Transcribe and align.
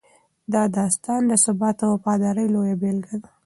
دا 0.53 0.63
داستان 0.77 1.21
د 1.27 1.33
ثبات 1.45 1.77
او 1.85 1.89
وفادارۍ 1.95 2.47
لویه 2.53 2.75
بېلګه 2.81 3.15
ده. 3.23 3.29